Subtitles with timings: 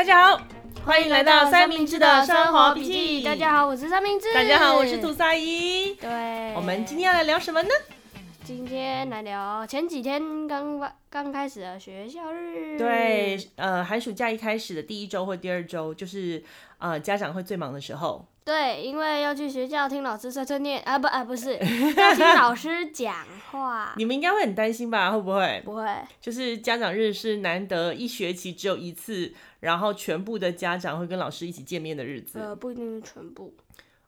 [0.00, 0.40] 大家好，
[0.86, 3.22] 欢迎来到三明治的生活笔记。
[3.22, 4.32] 大家好，我是三明治。
[4.32, 5.92] 大家好，我是吐司阿姨。
[5.96, 7.68] 对，我们今天要来聊什么呢？
[8.42, 10.80] 今天来聊前几天刚
[11.10, 12.78] 刚开始的学校日。
[12.78, 16.40] 对，呃，寒暑假一开始的第一周或第二周，就是
[16.78, 18.24] 呃家长会最忙的时候。
[18.44, 23.92] 对，因为要去学校听老师碎碎念啊，不啊，不是要听老师讲话。
[23.96, 25.10] 你们应该会很担心吧？
[25.10, 25.60] 会不会？
[25.64, 25.84] 不会。
[26.20, 32.38] 就是家长日是难得一学期只有一次，然后全部的家长会跟老师一起见面的日子。
[32.40, 33.52] 呃，不一定是全部。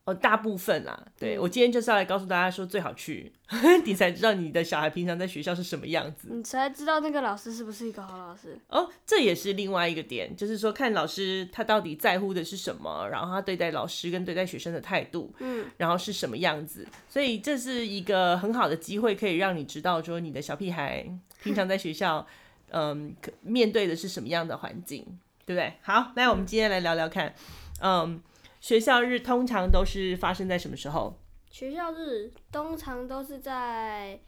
[0.05, 3.33] 哦，大部分啦，对，我今天就是要来告诉大家说，最好去，
[3.87, 8.59] 你才知道你的小孩平常在学校是什么样子，你才知道那个老师是不是一个好老师。
[8.67, 21.07] 哦，这也是另外一个点，就是说看老师他到底在乎的是什么，然后他对待老师跟对待学生的态度，嗯，然后是什么样子，所以这是一个很好的机会，可以让你知道说你的小屁孩
[21.45, 22.27] 平常在学校，
[22.71, 25.05] 嗯，面对的是什么样的环境，
[25.47, 25.75] 对不对？
[25.83, 27.33] 好，那我们今天来聊聊看，
[27.81, 28.21] 嗯。
[28.63, 31.19] 学校日通常都是发生在什么时候？
[31.51, 34.21] 学校日通常都是在，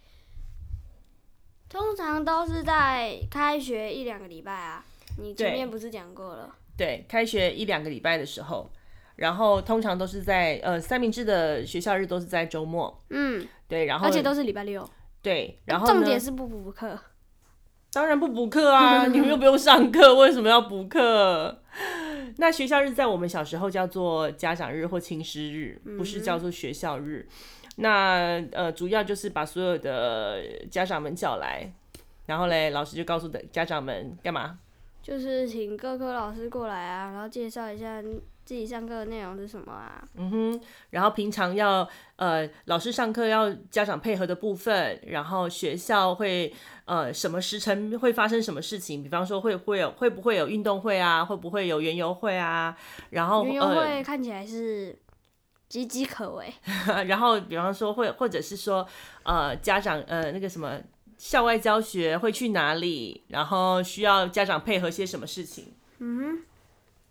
[1.68, 4.84] 通常都是在开学一两个礼拜啊。
[5.18, 6.52] 你前面不是讲过了？
[6.76, 8.68] 对，开学一两个礼拜的时候，
[9.14, 13.00] 然后通常都是在呃三明治的学校日都是在周末。
[13.10, 14.84] 嗯，对，然后而且都是礼拜六。
[15.22, 16.98] 对，然后重点是不补课。
[17.92, 21.62] 当然不补课啊，你们又不用上课，为什么要补课？
[22.36, 27.26] 那学校日在我们小时候叫做家长日或亲师日，不是叫做学校日。
[27.28, 31.72] 嗯、那呃，主要就是把所有的家长们叫来，
[32.26, 34.58] 然后嘞，老师就告诉的家长们干嘛？
[35.02, 38.02] 就是请各科老师过来啊，然后介绍一下。
[38.44, 40.06] 自己上课的内容是什么啊？
[40.16, 46.52] 嗯哼，然后平常要呃老师上课要家长配合的部分，然后学校会
[46.86, 49.02] 呃什么时辰会发生什么事情？
[49.02, 51.24] 比方说会会有会不会有运动会啊？
[51.24, 52.76] 会不会有园游会啊？
[53.10, 54.96] 然后园游会看起来是
[55.70, 56.52] 岌岌可危。
[56.86, 58.86] 呃、 然后比方说会或者是说
[59.22, 60.78] 呃家长呃那个什么
[61.16, 63.22] 校外教学会去哪里？
[63.28, 65.72] 然后需要家长配合些什么事情？
[65.98, 66.42] 嗯。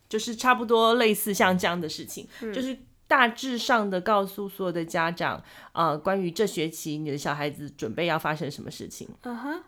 [0.10, 2.78] 就是差不多类似像这样的事情，嗯、就是
[3.14, 5.40] 大致上的告诉所有的家长，
[5.74, 9.08] 呃，关于这学期你的小孩子准备要发生什么事情。
[9.22, 9.64] 嗯哼，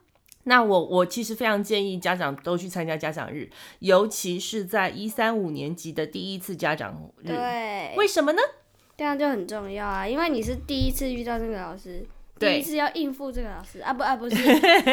[0.46, 3.48] 那我我其实非常建议家长都去参加家长日，
[3.78, 7.28] 尤其是在一三五年级的第一次家长日。
[7.28, 8.42] 对，为什么呢？
[8.98, 12.04] 这样就很重要啊，因为你是第一次遇到这个老师。
[12.38, 14.36] 第一次要应付这个老师啊不啊不是，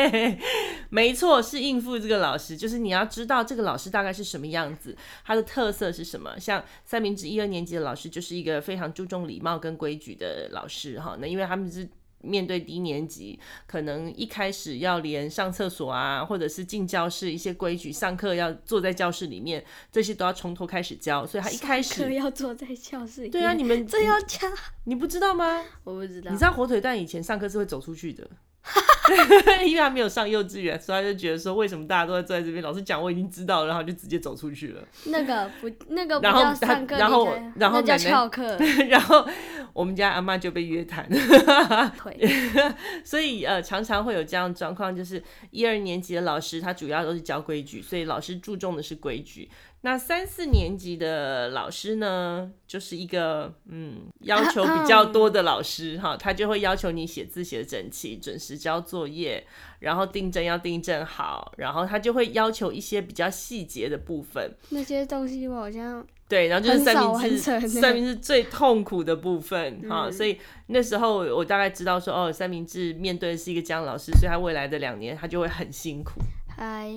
[0.91, 6.39] 没错，是应付这个老师，就是你要知道这个老师大概是什么样子，他的特色是什么。
[6.39, 11.89] 像三明治一二年级的老师就是一个非常注重礼貌跟规矩的老师哈，那因为他们是。
[12.23, 21.27] 面对低年级，可能一开始要连上厕所啊，或者是进教室一些规矩，上课要坐在教室里面，这些都要从头开始教。
[21.27, 23.31] 所以他一开始要坐在教室里面。
[23.31, 24.49] 对啊，你们这要教，
[24.85, 25.65] 你不知道吗？
[25.85, 26.31] 我不知道。
[26.31, 28.29] 你知道火腿蛋以前上课是会走出去的。
[29.67, 32.63] 因为他没有上幼稚园，所以他就觉得说，为什么大家都在坐在这边？
[32.63, 34.83] 老师讲我已经知道了，然后就直接走出去了。
[35.07, 38.57] 那个不，那个不叫上课，然后然后叫翘课。
[38.89, 39.27] 然后
[39.73, 41.09] 我们家阿妈就被约谈。
[43.05, 45.21] 所以呃，常常会有这样状况，就是
[45.51, 49.51] 一二年级的老师他主要都是教规矩，所以老师注重的是规矩。
[49.85, 59.45] 那三四年级的老师呢，就是一个嗯 要求比较多的老师哈，他就会要求你写字写得整齐，准时交作业，
[59.81, 64.55] 然后订正要订正好，然后他就会要求一些比较细节的部分。
[64.71, 70.39] 那些东西我好像对，然后就是三明治，三明治最痛苦的部分哈，所以
[70.69, 76.21] 那时候我大概知道说哦，三明治面对的是一个这样老师，所以他未来的两年他就会很辛苦。
[76.57, 76.89] 嗨。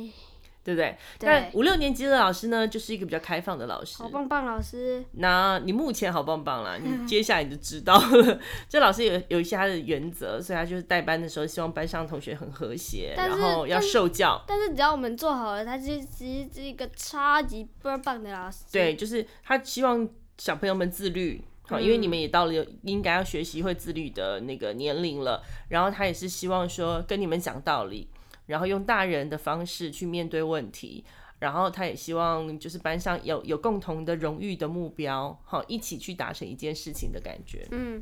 [0.65, 0.97] 对不对？
[1.19, 3.99] 对，但五六年级的老师呢，就是一个比较开放的老师。
[4.01, 5.05] 好棒棒老师。
[5.11, 8.39] 那你目前好棒棒啦，你 接下来你就知道了。
[8.67, 14.43] 这老师有有一些他的原则，所以他就是带班的时候，希望班上同学很和谐，然后要受教。
[14.47, 16.07] 但是只要我们做好了，他其实
[16.51, 18.63] 是一个超级棒棒的老师。
[18.71, 25.43] 对，就是他希望小朋友们自律，好，因为你们也到了应该要学习会自律的那个年龄了。
[25.69, 28.09] 然后他也是希望说跟你们讲道理。
[28.45, 31.03] 然后用大人的方式去面对问题，
[31.39, 37.67] 然后他也希望就是班上有有共同的荣誉的目标，好，一起去达成一件事情的感觉。
[37.71, 38.01] 嗯，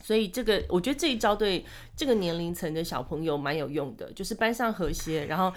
[0.00, 1.64] 所以这个我觉得这一招对
[1.96, 5.52] 这个年龄层的小朋友蛮有用的，就是班上和谐，然后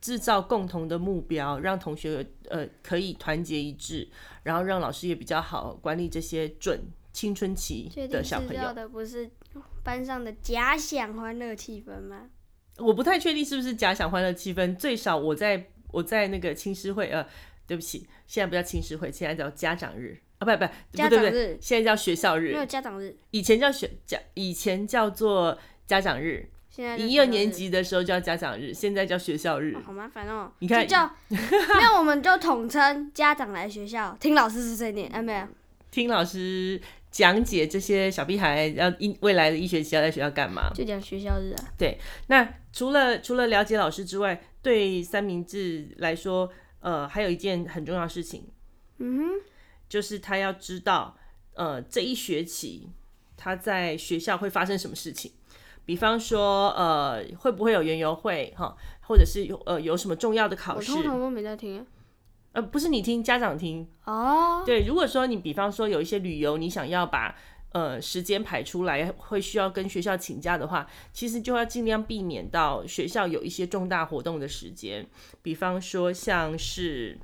[0.00, 4.08] 制造共同的目标，让同学呃可以团结一致，
[4.42, 6.80] 然后让老师也比较好管理这些准
[7.12, 8.72] 青春期的小朋友。
[8.72, 9.30] 的不是
[9.82, 12.30] 班上的假想欢乐气氛吗？
[12.78, 17.26] 我不太确定是不是假想欢乐气氛，最少我在我在那个青师会呃
[17.66, 26.48] 对不起，现在不叫青师会，现在叫家长日啊，不不，家长日，现在叫学校日，没有家长日，以前叫学家，以前叫做家长日。
[26.98, 30.50] 一二年级的时候叫家长日，现在叫学校日，哦、好麻烦哦。
[30.58, 30.84] 你看，
[31.30, 35.46] 那我们就统称家长来学校听老师是谁念，哎没有？
[35.92, 36.80] 听老师
[37.14, 40.68] 讲解这些小屁孩要一未来的一学期要在学校干嘛？
[40.74, 41.72] 就讲学校日啊。
[41.78, 41.96] 对，
[42.26, 46.50] 那除了除了了解老师之外，对三明治来说，
[46.80, 48.48] 呃，还有一件很重要的事情，
[48.98, 49.24] 嗯哼，
[49.88, 51.16] 就是他要知道，
[51.52, 52.90] 呃，这一学期
[53.36, 55.30] 他在学校会发生什么事情。
[55.86, 60.90] 比方说，呃，会不会有园游会哈，或者是有呃有什么重要的考试？
[60.90, 61.86] 我通常都没在听，
[62.54, 64.62] 呃，不是你听，家长听哦。
[64.64, 67.36] 对，如果说你比方说有一些旅游，你想要把
[67.72, 75.06] 呃时间排出来，会需要跟学校请假的话，其实就要尽量避免到学校有一些重大活动的时间，
[75.42, 77.18] 比方说像是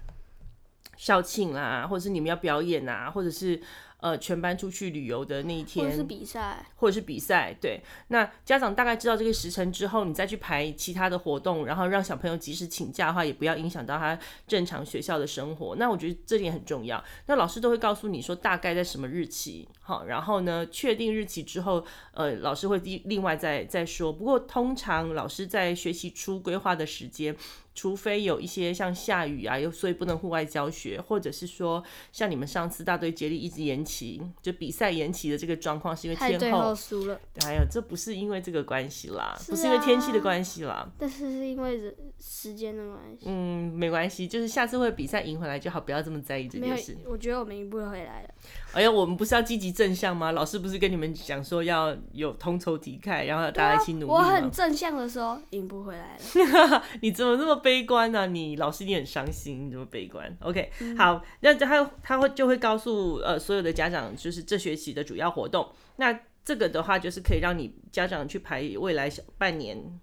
[0.97, 3.61] 校庆啦，或者是你们要表演啊，或者是。
[4.01, 7.81] 呃，全班出去旅游的那一天，或者是比赛，或者是比赛，对。
[8.09, 15.77] 那家长大概知道这个时辰之后，你再去排其他的活动，然后让小朋友及时请假的话，也不要影响到他正常学校的生活。
[15.77, 17.03] 那我觉得这点很重要。
[17.27, 24.13] 那老师都会告诉你说大概在什么日期，好，然后呢，确定日期之后，呃，老师会另另外再再说。
[24.13, 27.37] 不过通常老师在学习初规划的时间。
[27.81, 31.83] 除非有一些像下雨啊，又所以不能户外教学，或者是说
[32.13, 37.19] 像你们上次大队接力一直延期，就比赛延期的这个状况，是因为天后输了。
[37.43, 43.25] 还有这不是因为这个关系啦，是啊，不是因为天气的关系啦，但是是因为时间的关系。
[43.25, 46.95] 嗯，没关系，就是下次会比赛赢回来就好，不要这么在意这件事。
[47.07, 48.29] 我觉得我们赢不回来了。
[48.75, 50.33] 哎呀，我们不是要积极正向吗？
[50.33, 54.19] 老师不是跟你们讲说要有同仇敌忾，然后大家一起努力吗？
[54.19, 56.83] 我很正向的说，赢不回来了。
[57.01, 58.27] 你怎么这么悲观呢、啊？
[58.27, 65.67] 你老师你很伤心，你这么悲观？OK，、嗯、好，那他他会就会告诉呃所有的家长，就是这学期的主要活动。
[65.97, 70.01] 那这个的话，就是可以让你家长去排未来小半年。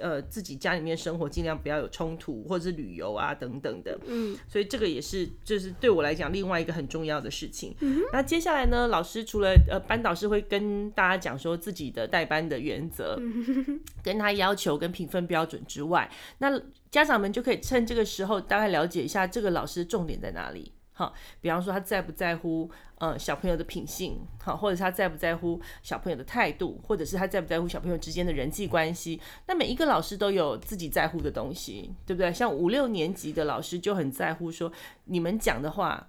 [0.00, 3.98] 呃，自己家里面生活尽量不要有冲突，或者是旅游啊等等的。
[4.06, 7.74] 嗯，所以这个也是，就是对我来讲另外一个很重要的事情。
[7.80, 16.60] 嗯，那接下来呢，老师除了呃班导师会跟大家讲说自己的带班的原则，嗯，跟他要求跟评分标准之外，那
[16.90, 20.72] 家长们就可以趁这个时候大概了解一下这个老师重点在哪里。
[20.92, 29.20] 好，比方说他在不在乎呃小朋友的品性，好，或者他在不在乎小朋友的态度，或者是他在不在乎小朋友之间的人际关系。
[29.46, 32.32] 那每一个老师都有自己在乎的东西，对不对？
[32.32, 34.70] 像五六年级的老师就很在乎说，
[35.04, 36.08] 你们讲的话，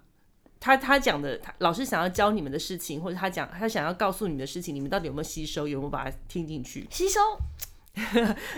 [0.60, 6.88] 他他讲的，他老师想要教你们的事情，或者他讲他想要告诉你们的事情，你们到底有没有吸收，有没有把它听进去？
[6.90, 7.20] 吸收。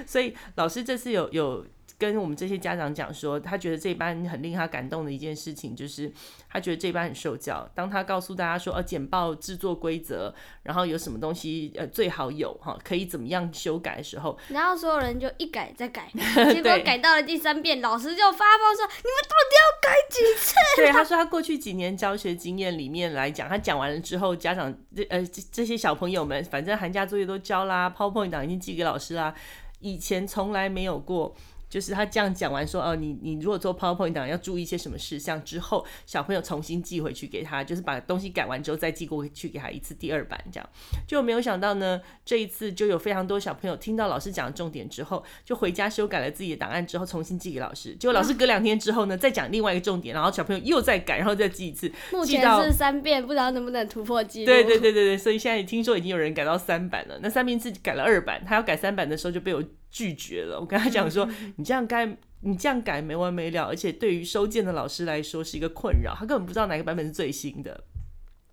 [0.06, 1.66] 所以老师这次有有。
[2.02, 6.12] 跟我们这些家长讲说，他觉得这班很令他感动的一件事情，就是
[6.50, 7.70] 他觉得这班很受教。
[7.76, 10.34] 当他告诉大家说，呃，简报制作规则，
[10.64, 16.10] 然后有什么东西，呃，最好有哈，可以怎么样修改的时候，然后所有人就一改再改，
[16.52, 29.36] 结果改到了第三遍，老师就发疯说：“你们到底要改几次？” 对，他说他过去几年教学经验里面来讲，他讲完了之后，家长这呃这这些小朋友们，反正寒假作业都交啦，PowerPoint 档已经寄给老师啦，
[29.82, 31.36] 以前从来没有过。
[31.72, 40.70] 就是他这样讲完说，哦，你你如果做 PowerPoint 档要注意一些什么事项之后，小朋友重新寄回去给他，就是把东西改完之后再寄过去给他一次第二版，这样。
[41.08, 54.46] 就没有想到呢，这一次就有非常多小朋友听到老师讲的重点之后，就回家修改了自己的档案之后重新寄给老师，结果老师隔两天之后呢，再讲另外一个重点，然后小朋友又再改，然后再寄一次，目前是三遍，不知道能不能突破记录。
[54.46, 60.60] 对对对对对，所以现在听说已经有人改到三版了，那三明治改了二版，他要改三版的时候就被我拒绝了。
[60.60, 62.18] 我跟他讲说，你这样该。
[62.44, 67.84] 你这样改没完没了，而且对于收件的老师来说是一个困扰，他根本不知道哪个版本是最新的。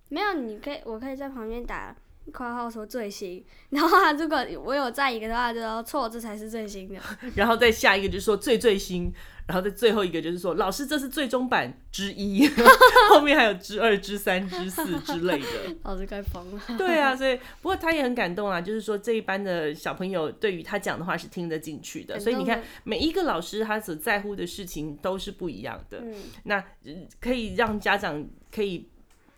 [0.09, 1.95] 没有，你可以，我可以在旁边打
[2.31, 6.99] 括号说最新， 然后他如果我有在一个的话，就说错，这才是最新的。
[7.35, 9.13] 然后再下一个就是说最最新。
[9.47, 12.47] 然后再最后一个就是说，老师这是最终版之一，
[13.09, 15.75] 后面还有之二、之三、之四之类的。
[15.81, 16.61] 老师该疯了。
[16.77, 22.19] 对啊，所以不过他也很感动啊，就是说这一班的小朋友对于他讲的话是听得进去的。
[22.19, 25.97] 所以你看，每一个老师他所在乎的事情都是不一样的。
[26.03, 26.63] 嗯，那
[27.19, 28.87] 可以让家长可以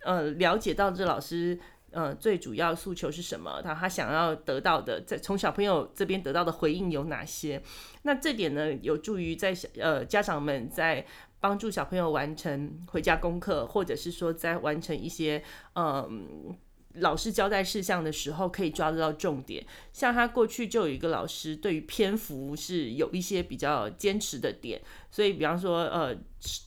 [0.04, 1.58] 呃了解到这老师。
[1.92, 3.62] 呃，最主要诉求是什么？
[3.62, 7.62] 他他想要得到的，在从小朋友这边得到的回应有哪些？
[8.04, 11.06] 那这点呢，有助于在小呃家长们在
[11.42, 15.44] 帮助小朋友完成回家功课，或者是说在完成一些
[15.76, 16.56] 嗯
[16.96, 19.66] 老师交代事项的时候可以抓得到重点。
[19.92, 26.16] 像他过去就有一个老师，对于篇幅是有一些比较坚持的点，所以比方说呃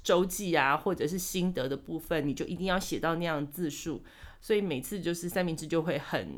[0.03, 4.03] 周记啊，或者是心得的部分，你就一定要写到那样字数。
[4.45, 6.29] 所以每次就是三明治就会很。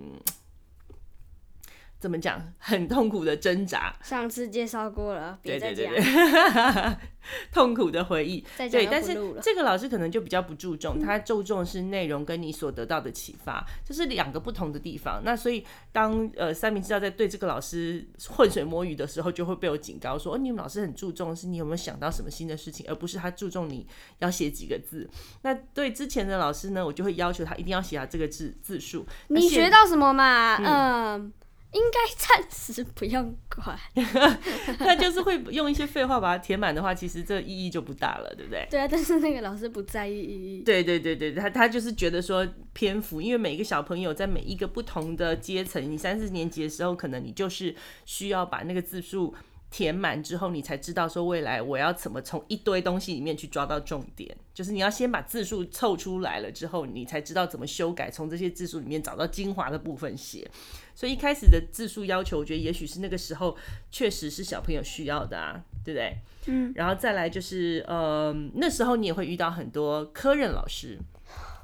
[1.98, 2.40] 怎么讲？
[2.58, 3.94] 很痛苦的挣扎。
[4.02, 5.92] 上次介绍过了，别再讲。
[5.92, 6.96] 对对对对
[7.50, 8.44] 痛苦的回忆。
[8.56, 15.20] 对，但是这个老师可能就比较不注重，他注重是内容跟你所得到的启发，这是两个不同的地方。
[15.24, 23.84] 那所以当呃三明治要在对这个老师浑水摸鱼的时候，就会被我警告说：哦，你们老师很注重是你有没有想到什么新的事情，而不是他注重你
[24.18, 25.08] 要写几个字。
[25.42, 29.04] 那对之前的老师呢，我就会要求他一定要写下这个字字数。
[29.28, 30.56] 你学到什么嘛？
[30.58, 30.64] 嗯。
[30.66, 31.32] 呃
[31.76, 33.78] 应该暂时不用管，
[34.80, 38.66] 那就是会用一些废话把它填满的话，其实这意义就不大了，对不对？
[38.70, 40.62] 对啊，但是那个老师不在意意义。
[40.62, 47.74] 对对对对，他他就是觉得说篇幅，因为每一个小朋友在每一个不同的阶层，你三四年级的时候，可能你就是
[48.06, 49.34] 需要把那个字数。
[49.70, 54.36] 填满之后，你才知道说未来我要怎么从一堆东西里面去抓到重点。
[54.54, 60.48] 就是你要先把字数凑出来了之后，你才知道怎么修改，从这些字数里面找到精华的部分写。
[60.94, 63.54] 所以一开始的字数要求，我觉得也许是那个时候
[63.90, 66.16] 确实是小朋友需要的啊， 对不对？
[66.46, 66.72] 嗯。
[66.74, 70.98] 然后再来就是，呃，那时候你也会遇到很多科任老师。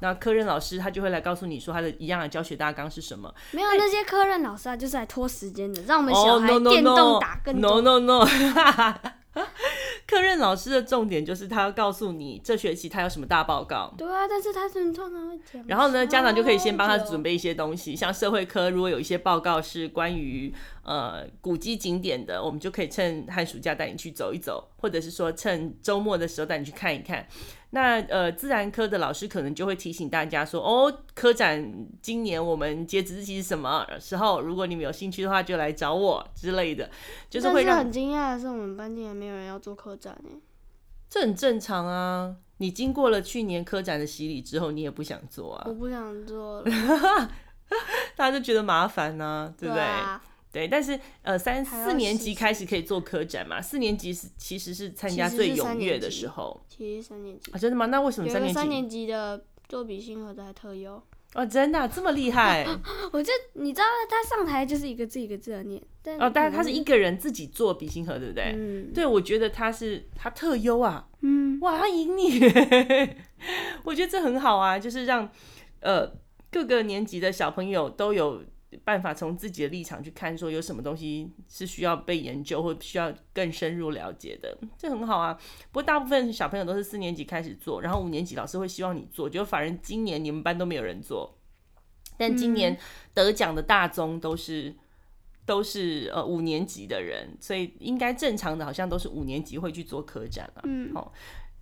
[0.03, 3.33] 那科任老师他就会来告诉你说他的一样的教学大纲是什么？
[3.51, 7.71] 没有那些科任老师啊，就是来拖时间的，让我们小孩电动打更多。
[7.71, 8.93] Oh, no no no！, no,
[9.33, 9.43] no.
[10.05, 13.93] 科任老师的重点就是他要告诉你这学期他有什么大报告。
[13.97, 15.63] 对啊，但是他通常会讲。
[15.67, 27.25] 然后呢，家长就可以先帮他准备一些东西，像社会科如果有一些报告是关于呃古迹景点的，我们就可以趁寒暑假带你去走一走，或者是说趁周末的时候带你去看一看。
[27.75, 34.39] 那呃，自然科的老师可能就会提醒大家说，哦，科展今年我们截止日期是什么时候？
[34.39, 36.87] 如果你们有兴趣的话，就来找我之类的。
[37.31, 40.29] 就是会让很惊讶的是，我们班竟然没有人要做科展呢。
[41.09, 45.63] 这很正常啊，你经过了去年科展的洗礼之后，你也不想做啊。
[45.67, 46.65] 我不想做了，
[48.15, 49.83] 大家就觉得麻烦呢、啊，对不对？
[50.53, 53.59] 对，但是呃，三四年级开始可以做科展嘛？
[53.59, 56.63] 四年级是其实是参加最踊跃的时候。
[56.69, 57.87] 其实三年级啊，真的吗？
[57.87, 58.53] 那为什么三年级？
[58.53, 61.01] 三年级的做比心盒的还特优
[61.33, 62.63] 哦，真的、啊、这么厉害？
[63.11, 65.81] 我就你知道，他上台就是一个字一个字的念。
[66.19, 68.53] 哦，但是他是一个人自己做比心盒，对不对？
[68.55, 68.91] 嗯。
[68.93, 71.07] 对，我觉得他是他特优啊。
[71.21, 71.59] 嗯。
[71.61, 72.39] 哇，他赢你！
[73.83, 75.27] 我觉得这很好啊，就是让
[75.79, 76.13] 呃
[76.51, 78.43] 各个年级的小朋友都有。
[78.85, 85.39] 办法从自己的立场去看，说有什么东西是需要被研究或需要更深入了解的，这很好啊。
[85.71, 91.37] 不过大部分小朋友都是四年级开始做，然后五年级老师会希望你做，就反正今年你们班都没有人做，
[92.17, 92.77] 但今年
[93.13, 94.75] 得奖的大宗都是
[95.45, 100.61] 都是呃五年级的人，所以应该正常的好像都是五年级会去做科展了。
[100.65, 101.13] 嗯，好，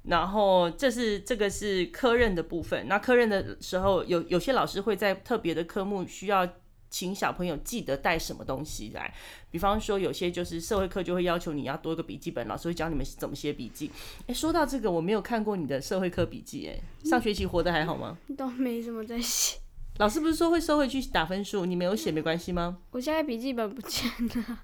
[0.06, 2.88] 然后这是这个是科任的部分。
[2.88, 6.50] 那科任的时候，有有些老师会在特别的科目需要。
[6.92, 9.12] 请小朋友记得带什么东西来，
[9.50, 13.90] 比方说有些就是社会课就会要求你要多一个笔记本，老师会教你们怎么写笔记。
[14.28, 16.80] 哎，说到这个，我没有看过你的社会课笔记，哎，
[17.10, 18.18] 上学期活得还好吗？
[18.38, 19.58] 都没什么在写。
[19.98, 22.80] 老师不是说会收回去打分数，你没有写没关系吗？
[22.92, 24.60] 我现在笔记本不见了。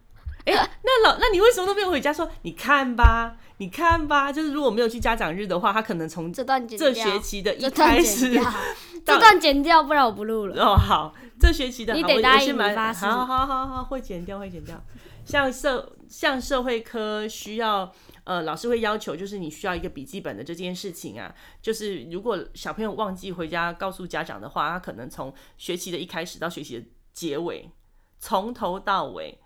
[0.47, 2.29] 哎，那老，那你为什么都没有回家说？
[2.43, 8.33] 你看吧，你看吧，就是如果没有去家长日的话，他可能从这段这学期的一开始，
[9.05, 10.63] 这段剪掉，不然我不录了。
[10.63, 11.13] 哦，好。
[11.39, 14.81] 这学期的你得答应我发誓，好好好好，会剪掉会剪掉。
[15.23, 27.69] 像社像社会科需要，呃，老师会要求，就是你需要一个笔记本的这件事情啊，就是如果小朋友忘记回家告诉家长的话，他可能从学期的一开始到学期的结尾，
[28.17, 29.37] 从头到尾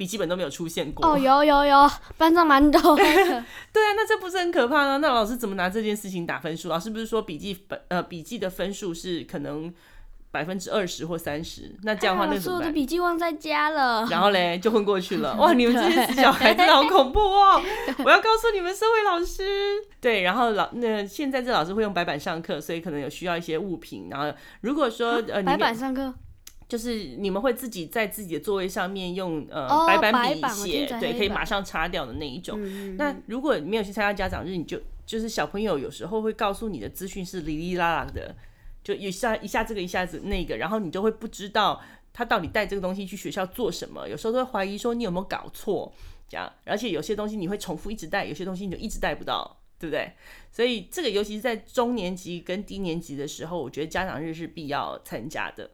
[0.00, 1.06] 笔记本都没有出现过。
[1.06, 2.80] 哦，有有有，班上蛮多。
[2.96, 4.96] 对啊，那这不是很可怕吗？
[4.96, 6.70] 那老师怎么拿这件事情打分数？
[6.70, 9.70] 老师不是说笔记本呃笔记的分数是可能？
[10.32, 12.68] 百分之二十或三十，那这样的话，那怎么办？
[12.68, 14.06] 我的笔记忘在家了。
[14.08, 15.34] 然后嘞，就混过去了。
[15.42, 17.60] 哇，你们这些死小孩真的好恐怖哦！
[18.04, 19.42] 我要告诉你们，社会老师。
[20.00, 24.06] 对，然后老那现在这老师会用白板上课，所以可能有需要一些物品。
[24.08, 26.14] 然后如果说呃，白板上课，
[26.70, 32.56] 就是你们会自己在自己的座位上面用呃、哦、白板笔写，对，可以马上擦掉的那一种。
[32.62, 38.36] 嗯、那如果你没有去参加家长日，你就就是小朋友有时候会告诉你的资讯是哩哩啦啦的。
[38.84, 44.08] 就一下一下这个一下子那个，然后你就会不知道他到底带这个东西去学校做什么。
[44.08, 45.92] 有时候都会怀疑说你有没有搞错，
[46.28, 46.50] 这样。
[46.64, 50.12] 而且有些东西你会重复一直带，有些东西你就一直带不到，对不对？
[50.52, 55.68] 所以这个尤其是在中年级跟低年级的时候，我觉得家长日是必要参加的。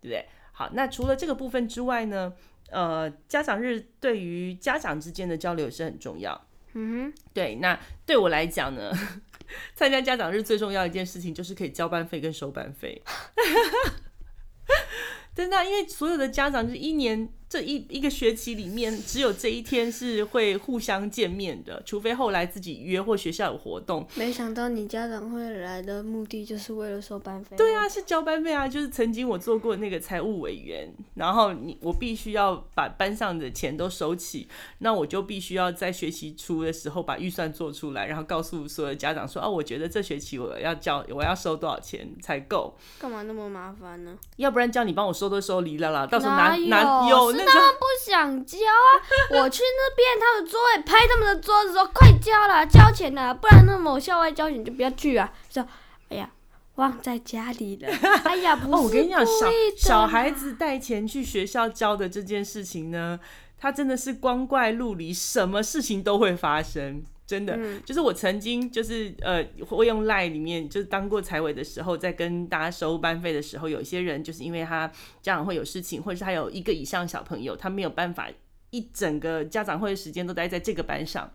[0.00, 0.26] 对不对？
[0.52, 2.32] 好，那除了这个部分之外呢，
[2.70, 6.46] 呃，家长日对于家长之间的交流也是很重要。
[6.74, 8.92] 嗯哼，对，那对我来讲呢，
[9.74, 13.02] 参加家长日最重要一件事情就是可以交班费跟收班费。
[15.34, 24.06] 真的，因为所有的家长就是一年这一一个学期里面，只有这一天是会互相见面的，除非后来自己约或学校有活动。
[24.14, 27.56] 没想到你家长会来的目的就是为了收班费。
[27.56, 34.46] 对啊，是交班费啊，就是曾经我做过那个财务委员，然后你我必须要把班上的钱都收起，
[34.78, 42.76] 那我就必须要在学期初的时候把预算做出来，然后告诉所有家长说，哦，我觉得这学期我要交我要收多少钱才够。
[43.00, 44.16] 干嘛那么麻烦呢？
[44.36, 49.40] 要不然叫你帮我收都收离了啦，到时候拿拿有， 是他们不想交啊！
[49.42, 55.32] 我去那边他们座位拍他们的桌子说快交了，交钱了，不然那某校外交钱就不要去啊！
[55.48, 55.66] 说
[56.08, 56.30] 哎呀，
[56.76, 57.88] 忘在家里了。
[58.24, 63.18] 哎呀， 不是哦，我跟你讲，小小孩子带钱去学校交的这件事情呢，
[63.58, 67.02] 他真的是光怪陆离，什么事情都会发生。
[67.30, 74.88] 真的，嗯、就是我曾经就是呃，会用 Line 里面就是当过财委的时候，在跟大家收班费的时候，有一些人就是因为他
[75.22, 78.28] 家长会有事情，或者是他有一个以上小朋友，他没有办法
[78.70, 81.32] 一整个家长会的时间都待在这个班上。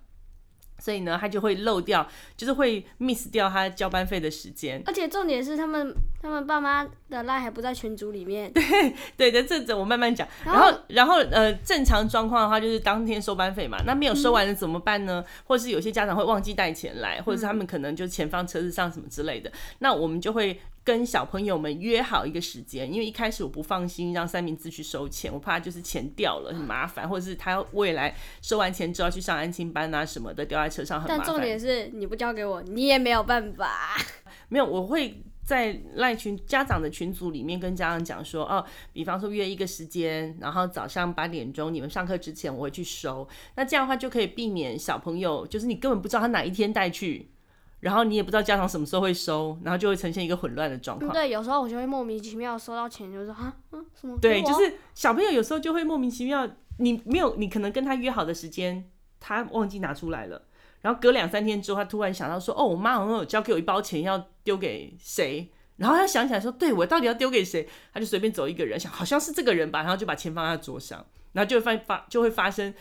[0.79, 4.83] 所以呢，他就会漏掉，就是会 miss 掉他交班费的时间。
[4.85, 8.51] 而且重点是，他们他们爸妈的 line 还不在群组里面。
[8.53, 10.27] 对对的，这这我慢慢讲。
[10.43, 13.77] 然后然后呃，正常状况的话就是当天收班费嘛。
[13.85, 15.23] 那没有收完了怎么办呢？
[15.25, 19.49] 嗯、或者是有些家长会忘记带钱来，或者是他们可能就钱放车子上什么之类的。
[19.51, 20.59] 嗯、那我们就会。
[20.85, 31.25] 跟小朋友们约好一个时间，因为一开始我不放心让三明治去收钱，我怕就是钱掉了很麻烦，或者是他未来收完钱之后去上安亲班啊什么的，掉在车上很麻烦。
[31.25, 33.97] 但重点是你不交给我，你也没有办法。
[34.47, 47.31] 没有，我会在赖群家长的群组里面跟家长讲说，哦，比方说约一个时间，然后早上八点钟你们上课之前我会去收，那这样的话就可以避免小朋友就是你根本不知道他哪一天带去。
[47.81, 51.11] 然后你也不知道家长什么时候会收，然后就会呈现一个混乱的状况。
[51.13, 54.17] 对，有时候我就会莫名其妙收到钱，就说啊，嗯，什么？
[54.19, 60.41] 对，就是小朋友有时候就会莫名其妙，你没有，你可能跟他约好的时间，他忘记拿出来了。
[60.85, 67.67] 然后隔两三天之后，他突然想到说，哦，我妈好像有交给我一包钱要丢给谁，然后他想起来说，对，我到底要丢给谁？
[67.91, 72.71] 他就随便走一个人，想好像是这个人吧，然后就把钱放在桌上，然后就会发发就会发生。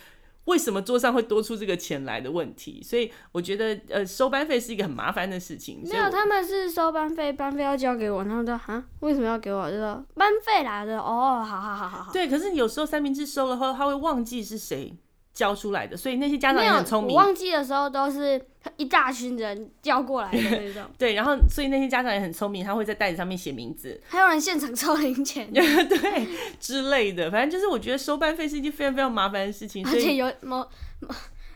[0.45, 2.83] 为什么桌上会多出这个钱来的问题？
[2.85, 5.83] 所以我觉得，呃，收班费是一个很麻烦的事情。
[5.83, 9.71] 没有，他们是收班费，班费要交给我，然后说啊，为什么要给我？
[9.71, 12.13] 就说班费来的哦，好好好好好。
[12.13, 14.95] 对，可是有时候三明治收了后，他会忘记是谁。
[15.35, 17.15] 交出来的，所以那些家长也很聪明。
[17.15, 18.41] 我忘记的时候都是
[18.77, 20.83] 一大群人叫过来的那种。
[20.97, 26.29] 对，然后所以那些家长也很聪明，他会在袋子上面写名字， 还有人现场抽零钱， 对
[26.61, 27.29] 之类的。
[27.33, 30.65] 反正就是我觉得收班费是一件非常非常麻烦的事情，而且有么，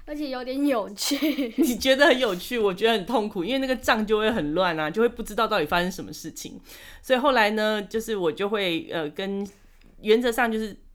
[0.04, 1.54] 而且有点有趣。
[1.58, 6.60] 你觉得很有趣，我觉得很痛苦，因为那个账就会很乱啊，就会不知道到底发生什么事情。
[7.00, 9.48] 所以后来呢，就是我就会呃跟
[10.00, 10.87] 原则上就是呃。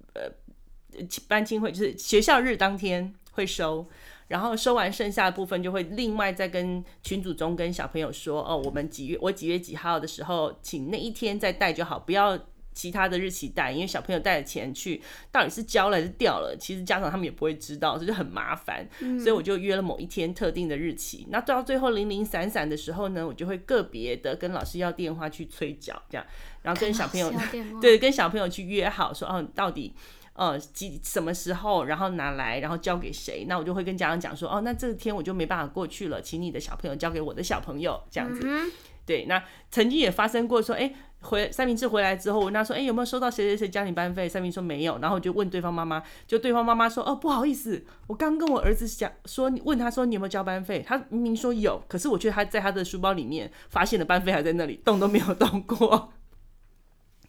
[1.27, 3.85] 班青会就是学校日当天会收，
[4.27, 12.37] 然后收完剩下的部分就会另外再跟群组中跟小朋友说哦，我们几月我几月几号的时候，请那一天再带就好，不要
[12.73, 18.87] 其他的日期带，因为小朋友带的钱去到底是交了还是掉了，其实家长他们也不会知道，这就很麻烦。
[19.01, 26.25] 嗯、所以我就约了某一天特定的日期，那到最后零零散散的时候呢，我就会个别的跟老师要电话去催缴，这样，
[26.61, 27.31] 然后跟小朋友
[27.81, 29.93] 对跟小朋友去约好说哦，到底。
[30.35, 33.45] 呃，几什么时候，然后拿来，然后交给谁？
[33.47, 38.41] 那我就会跟家长讲说，哦，那这天我就没办法过去了，请你的小朋友交给我的小朋友，这样子。
[38.43, 38.71] 嗯、
[39.05, 40.91] 对，那曾经也发生过说，哎，
[41.23, 44.29] 回三明治回来之后，我问他说，哎，有没有收到谁谁谁交你班费？
[44.29, 50.83] 三明说没有，然后我就问对方妈妈，就对方妈妈说，哦，不好意思，我刚跟我儿子讲说，问他说你有没有交班费？
[50.85, 56.13] 他明明说有，可是我却他在他的书包里面发现了班费还在那里，动都没有动过。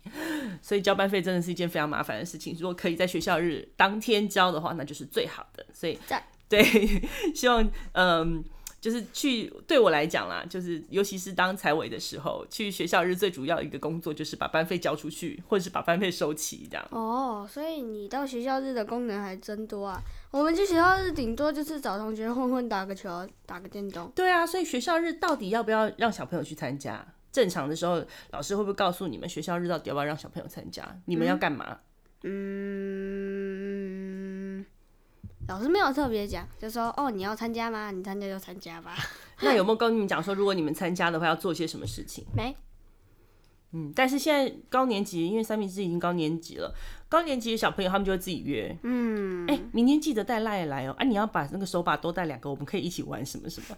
[0.61, 2.55] 所以交班费真的是一件非常麻烦的事情。
[2.61, 5.65] 如果可以在学校日当天交的话，那就是最好的。
[5.73, 5.99] 所以，
[6.47, 6.63] 对，
[7.35, 8.45] 希望嗯，
[8.85, 16.87] 就是去对我来讲啦，就是尤其是当财委的时候，去学校日最主要一个工作就是把班费交出去，或者是把班费收齐这样。
[16.91, 19.99] 哦，所以你到学校日的功能还真多啊！
[20.31, 24.13] 我们去学校日顶多就是找同学混混，打个球，打个电动。
[24.15, 27.03] 对啊，所以学校日到底要不要让小朋友去参加？
[27.33, 30.87] 正常的时候，老师会不会告诉你们学校日到底要不要让小朋友参加？
[31.07, 31.79] 你们要干嘛？
[32.27, 33.34] 嗯，
[35.47, 37.91] 老师没有特别讲，就说哦，你要参加吗？
[37.91, 38.97] 你参加就参加吧。
[39.43, 42.25] 那有没有跟你们讲说，如果你们参加的话，要做些什么事情？
[42.35, 42.57] 没，
[43.73, 46.75] 嗯，但是现在高年级，因为三明治已经高年级了，
[47.09, 48.75] 高年级的小朋友他们就会自己约。
[48.83, 50.95] 嗯，哎、欸，明天记得带赖来哦。
[50.99, 53.77] 啊，你要把那个手把多带两个，我们可以一起玩什么什么。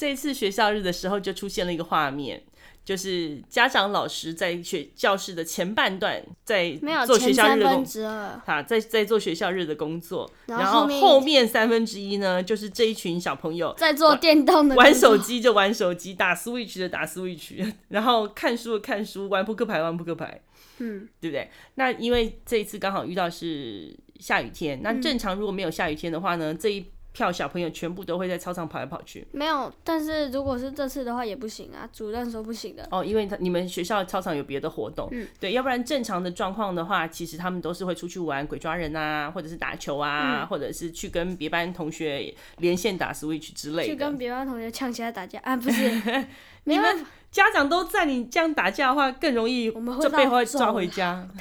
[0.00, 2.42] 这一次学校日的时候，就出现了一个画面。
[2.82, 6.72] 就是家长老师在学教室的前半段在
[7.06, 20.40] 做学校日的工作，啊，在在做学校日的工作，然后后面三分之一呢，就是这一群小朋友在做电动的玩手机就玩手机，打 Switch 的打 Switch， 然后看书的看书，玩扑克牌玩扑克牌，
[20.78, 21.50] 嗯，对不对？
[21.74, 29.26] 那因为这一次刚好遇到是下雨天，那正常如果没有下雨天的话呢，这一票小朋友全部都会在操场跑来跑去。
[29.32, 32.86] 没有，但是如果是这次的话也不行啊，主任说不行的。
[32.90, 43.88] 哦，因为他你们学校操场有别的活动，嗯，对，要不然正常的状况的话，其实他们都是会出去玩鬼抓人啊，或者是打球啊，嗯、或者是去跟别班同学连线打 Switch 之类的。
[43.88, 45.56] 去跟别班同学呛起来打架啊？
[45.56, 46.26] 不是，
[46.64, 49.70] 你们家长都在，你这样打架的话更容易，
[50.00, 51.28] 就被会抓回家。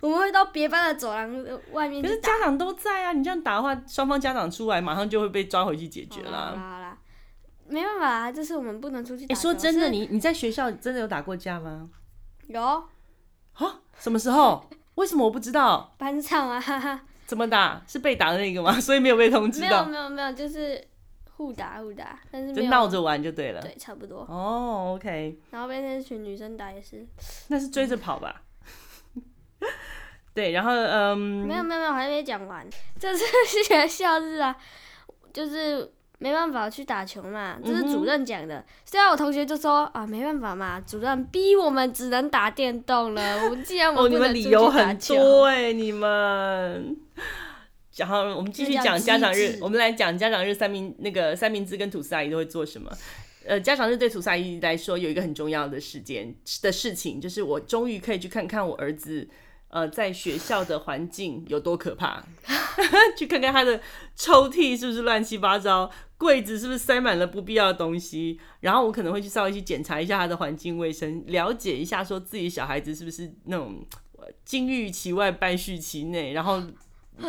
[0.00, 1.30] 我们会到别班的走廊
[1.72, 2.02] 外面。
[2.02, 6.98] 可是家长都在啊，你这样打的话，双方家长出来，马上就会被抓回去解决啦好啦，
[7.68, 9.34] 没办法啊，就是我们不能出去打。
[9.34, 11.88] 说真的，你你在学校真的有打过架吗？
[12.48, 12.60] 有。
[12.62, 13.80] 啊？
[13.98, 14.64] 什么时候？
[14.96, 15.94] 为什么我不知道？
[15.98, 17.02] 班上啊，哈哈。
[17.26, 17.80] 怎么打？
[17.86, 18.72] 是被打的那个吗？
[18.80, 19.84] 所以没有被通知到。
[19.84, 20.82] 没有没有没有，就是
[21.36, 23.60] 互打互打，但是就闹着玩就对了。
[23.60, 24.26] 对，差不多。
[24.28, 25.38] 哦、oh,，OK。
[25.50, 27.06] 然后被那群女生打也是。
[27.48, 28.42] 那是追着跑吧？
[30.40, 32.66] 对，然后嗯，没有没有没有，还没讲完。
[32.98, 33.22] 这是
[33.62, 34.56] 学校日啊，
[35.34, 35.86] 就是
[36.18, 38.56] 没办法去打球嘛，这是主任讲的。
[38.56, 43.44] 嗯、虽然我同学就说啊，没办法嘛，主任逼我们只能打电动了。
[43.44, 46.96] 我们既然我们不能出去打球，哦，你们理由很多哎，你们。
[47.96, 52.90] 然后我们继续讲家长日，我们来讲家长日三明那个三明治跟吐司阿姨都会做什么。
[53.46, 59.28] 呃，家长日对吐司阿姨来说有一个很重要的时间的事情，就是我终于可以去看看我儿子。
[59.70, 62.22] 呃，在学校的环境有多可怕？
[63.16, 63.80] 去看看他的
[64.16, 68.40] 抽屉是不是乱七八糟，柜子是不是塞满了不必要的东西。
[68.60, 73.84] 然后我可能会去稍微去检查一下他的环境卫生，了解一下说自己小孩子是不是那种
[74.44, 76.60] 金玉其外败絮其内，然后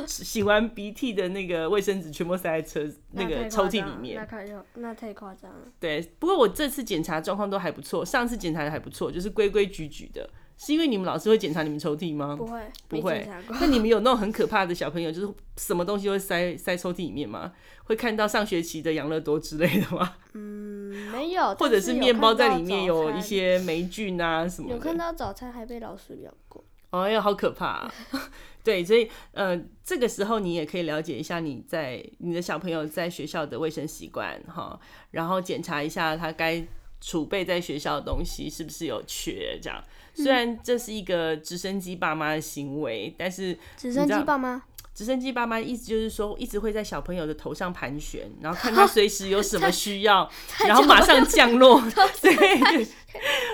[0.07, 4.15] 擤完鼻涕的那个卫生纸全部塞在车那个抽屉里面。
[4.15, 5.67] 那太那太夸张了。
[5.79, 10.27] 对，不过我这次检查状况都还不错，上次检查的还不错，就是规规矩矩的。
[10.63, 12.35] 是因为你们老师会检查你们抽屉吗？
[12.37, 13.27] 不会，不会。
[13.59, 17.51] 那你们有那种很可怕的小朋友，就是什么东西会塞塞抽屉里面吗？
[17.85, 20.17] 会看到上学期的养乐多之类的吗？
[20.33, 21.53] 嗯，没有。
[21.57, 24.75] 或者是面包在里面有一些霉菌啊什么的。
[24.75, 26.63] 有看到早餐还被老师咬过。
[26.91, 27.93] 哎呀，好可怕啊！
[28.63, 36.63] 对，所以呃，这个时候你也可以了解一下你在你的小朋友在学校的卫生习惯哈，然后检查一下他该
[37.01, 39.83] 储备在学校的东西是不是有缺这样。
[40.13, 44.61] 虽然这是一个直升机爸妈的行为，但是直升机爸妈，
[44.93, 50.29] 直升机爸妈意思就是说，一直会在小朋友的头上盘旋，然后看他随时有什么需要，
[50.67, 51.81] 然后马上降落，
[52.21, 52.87] 对，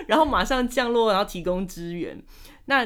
[0.07, 2.19] 然后马上降落，然后提供支援。
[2.65, 2.83] 那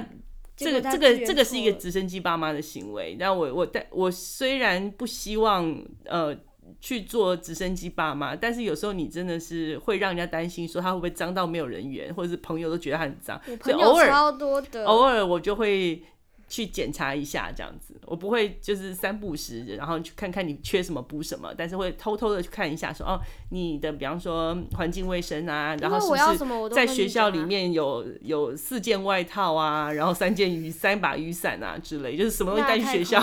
[0.56, 3.16] 这个这个这个是一个直升机爸妈的行为。
[3.18, 6.38] 那我我但我虽然不希望呃。
[6.80, 16.04] 去做直升机爸妈，但是有时候你真的是会让人家担心，说他会不会脏到没有人缘，或者是朋友都觉得他很脏，朋友超多的，偶尔我就会。
[16.52, 33.22] 去检查一下这样子，我不会就是三不时，然后去看看你缺什么补什么，但是会偷偷的去看一下说，说哦，你的比方说环境卫生啊，然后是不是在学校里面有有四件外套啊，然后三件雨三把雨伞啊之类，就是什么东西带去学校？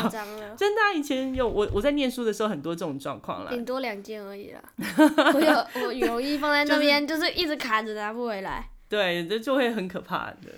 [0.57, 4.63] 真的啊，以前有我我在念书的时候很多这种状况啦，顶多两件而已啦。
[5.35, 8.71] 我有我羽绒衣放在那边， 就是、就是一直卡着拿不回来。
[8.89, 10.49] 对，这就会很可怕的。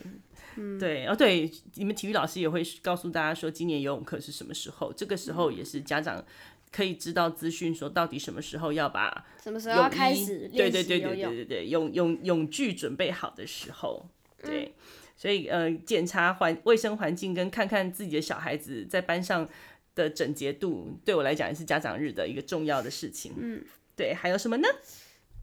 [0.79, 4.93] 对哦，对，你们体育老师也会告诉大家说，今年游泳课是什么时候？
[4.93, 6.25] 这个时候也是家长
[6.73, 10.49] 可以知道资讯，说到底什么时候要把什么时候要开始？
[10.49, 14.07] 对对对对对对对，泳泳泳具准备好的时候，
[14.43, 14.73] 对，嗯、
[15.17, 19.49] 所以呃，检查环卫生环境跟看看自己的小孩子在班上
[19.95, 23.33] 的整洁度，对我来讲也是家长日的一个重要的事情。
[23.37, 23.65] 嗯，
[23.97, 24.69] 对，还有什么呢？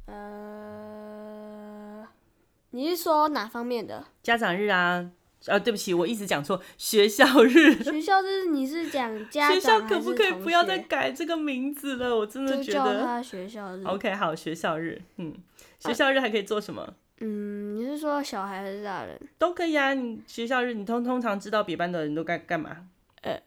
[0.06, 1.17] 呃。
[2.72, 5.12] 你是说哪方面的家长日啊？
[5.46, 7.82] 呃，对不起，我一直讲错，学校日。
[7.84, 12.18] 学校日，你是讲家长学校可不可以不要再改这个名字了？
[12.18, 13.00] 我真的觉得。
[13.00, 13.84] 叫他学校日。
[13.86, 15.00] OK，好，学校日。
[15.18, 15.34] 嗯，
[15.80, 16.96] 学校日还可以做什么？
[17.20, 19.18] 嗯，你是说小孩还是大人？
[19.38, 19.94] 都可以啊。
[19.94, 22.88] 你学校日，你通通常知道别班的人都干干嘛？
[23.28, 23.42] 呃，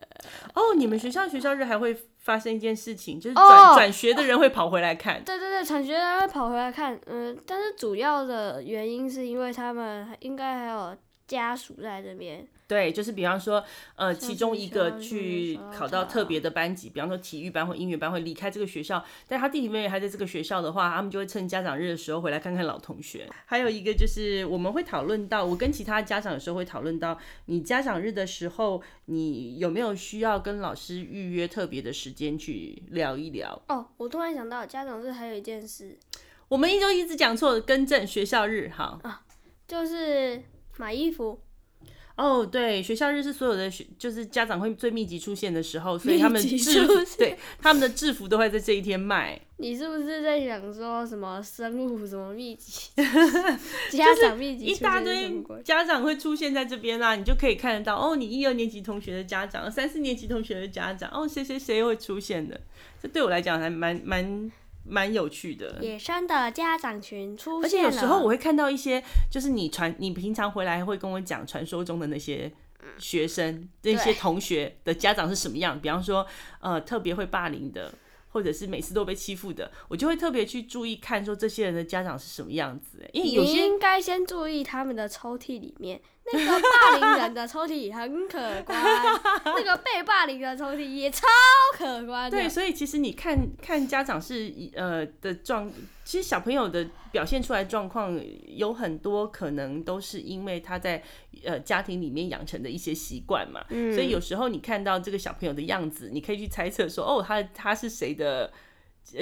[0.54, 5.22] 哦，你们学校学校日还会发生一件事情，就是转转、哦、学的人会跑回来看。
[5.24, 7.00] 对对对，转学的人会跑回来看。
[7.06, 12.46] 嗯，但是主要的原因是因为他们应该还有家属在这边。
[12.70, 13.64] 对，就是比方说，
[13.96, 23.28] 呃，其中一个去考到特别的班级，比方说体育班或音乐班会离开这个学校，但他弟弟妹妹还在这个学校的话，他们就会趁家长日的时候回来看看老同学。
[23.44, 33.60] 还有一个就是我们会讨论到，我跟其他家长有时候会讨论到，你家长日的时候，你有没有需要跟老师预约特别的时间去聊一聊？
[33.66, 35.98] 哦，我突然想到，家长日还有一件事，
[36.46, 39.24] 我们一周一直讲错，更正学校日，好啊，
[39.66, 40.40] 就是
[40.76, 41.42] 买衣服。
[42.20, 49.40] 哦，对，学校日是所有的学，就是家长会最密集出现的时候，所以他们制服，对，他们的制服都会在这一天卖。
[49.56, 52.90] 你是不是在想说什么生物什么密集？
[53.90, 62.60] 家长密集，一大堆家长会出现在这边啦，你就可以看得到哦，你一二年级同学的家长，三四年级同学的家长，哦，谁谁谁会出现的？
[63.02, 64.52] 这对我来讲还蛮蛮。
[64.84, 67.66] 蛮有趣的，野生的家长群出现了。
[67.66, 72.52] 而且有时候我会看到一些，就是你传，你平常回来会跟我讲传说中的那些
[72.98, 75.80] 学生，那些同学的家长是什么样？
[75.80, 76.26] 比方说，
[76.60, 77.92] 呃，特别会霸凌的。
[78.32, 83.04] 或者是每次都被欺负的，我就会特别去注意看，说这些人的家长是什么样子。
[83.12, 86.00] 因为有些你应该先注意他们的抽屉里面，
[86.32, 88.78] 那个霸凌人的抽屉很可观，
[89.44, 91.26] 那个被霸凌的抽屉也超
[91.76, 92.30] 可观。
[92.30, 95.70] 对，所以其实你看看家长是呃的状，
[96.04, 101.02] 其实小朋友的表现出来状况有很多可能都是因为他在
[101.44, 103.64] 呃家庭里面养成的一些习惯嘛。
[103.70, 108.52] 嗯，所以有时候你看到这个小朋友的样子，你可以去猜测说，哦，他他是谁的。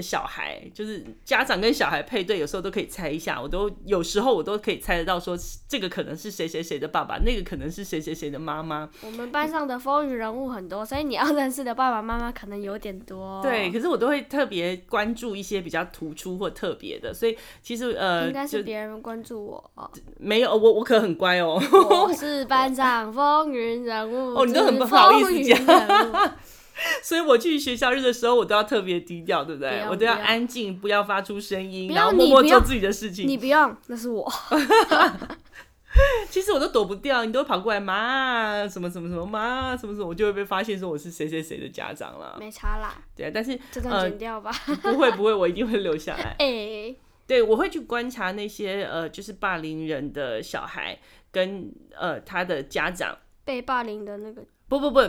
[0.03, 3.41] 小孩就是家长跟小孩配对，有时候都可以猜一下。
[3.41, 5.35] 我都有时候我都可以猜得到，说
[5.67, 8.89] 这个可能是谁谁谁的爸爸，那个可能是谁谁谁的妈妈。
[9.03, 13.41] 我们班上的风云人物很多，所以你要认识的爸爸妈妈可能有点多。
[13.43, 19.71] 对，可是我都会特别关注一些比较突出或特别的，所以其实呃，应该是别人关注我。
[20.21, 21.59] 没有，我我可很乖哦。
[22.07, 24.35] 我是班上风云人物。
[24.35, 25.59] 哦，你都很不好意思讲。
[27.03, 29.83] 所以我去学校日的时候，我都要特别低调，对不对？
[29.85, 33.27] 不我都要安静，不要发出声音，然后默默做自己的事情。
[33.27, 34.31] 你不用，那是我。
[36.31, 42.37] 其实我都躲不掉，你都会跑过来，妈，什么什么什么，妈，什么什么，我就会被发现说我是谁谁谁的家长了。
[42.39, 42.95] 没差啦。
[43.17, 44.53] 对啊，但是这段剪掉吧。
[44.67, 46.37] 呃，不会不会，我一定会留下来。
[46.39, 50.97] 哎、欸，对，我会去观察那些呃，就是霸凌人的小孩
[51.33, 54.45] 跟呃他的家长被霸凌的那个。
[54.69, 55.01] 不不不。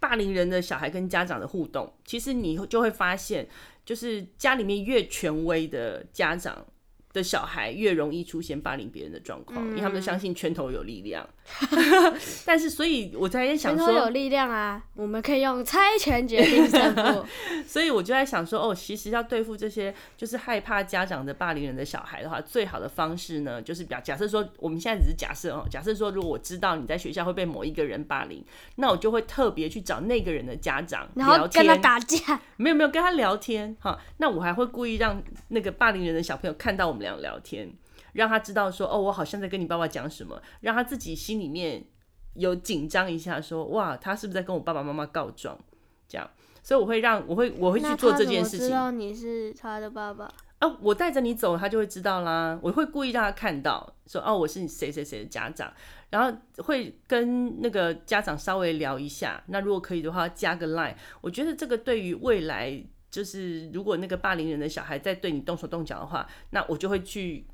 [0.00, 3.46] 霸凌人的小孩跟家长的互动，其实你就会发现，
[3.84, 6.66] 就是家里面越权威的家长
[7.12, 11.28] 的小孩越容易出现霸凌别人的状况，因为他们都相信拳头有力量。
[12.46, 17.26] 但是，所以我在想说，拳头有力量啊，我们可以用猜拳决定胜负。
[17.66, 28.44] 所以我就在想说，哦，其实要对付这些就是害怕家长的霸凌人的小孩的话，最好的方式呢，就是表假设说，我们现在只是假设哦，假设说，如果我知道你在学校会被某一个人霸凌，
[28.76, 32.40] 那我就会特别去找那个人的家长聊天，然后跟他打架。
[32.56, 37.70] 没有没有跟他聊天哈，那我还会故意让那个霸凌人的小朋友看到我们俩聊天。
[38.12, 41.84] 让他知道说哦，我好像在跟你爸爸讲什么，让他自己心里面
[42.34, 45.58] 有紧张一下说，说哇，他是不是在跟我爸爸妈妈告状？
[46.08, 46.28] 这样，
[46.62, 48.66] 所以我会让我会我会去做这件事情。
[48.66, 50.76] 知道你是他的爸爸啊？
[50.80, 52.58] 我带着你走，他就会知道啦。
[52.60, 55.72] 我会故意让他看到，说哦，我是你谁谁谁的家长，
[56.10, 59.40] 然后会跟那个家长稍微聊一下。
[59.46, 60.96] 那如果可以的话，加个 line。
[61.20, 67.46] 我觉得这个对于未来，就是如果那个霸凌人的小孩在对你动手动脚的话，那我就会去。